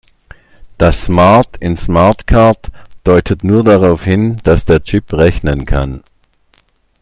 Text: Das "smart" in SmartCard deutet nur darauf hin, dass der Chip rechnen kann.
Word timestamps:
Das 0.79 1.03
"smart" 1.03 1.57
in 1.57 1.77
SmartCard 1.77 2.71
deutet 3.03 3.43
nur 3.43 3.63
darauf 3.63 4.03
hin, 4.03 4.37
dass 4.43 4.65
der 4.65 4.81
Chip 4.81 5.13
rechnen 5.13 5.67
kann. 5.67 6.01